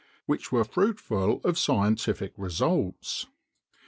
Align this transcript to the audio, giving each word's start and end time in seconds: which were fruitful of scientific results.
which 0.25 0.51
were 0.51 0.63
fruitful 0.63 1.39
of 1.43 1.59
scientific 1.59 2.33
results. 2.35 3.27